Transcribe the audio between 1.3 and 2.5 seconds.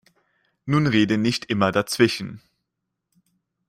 immer dazwischen!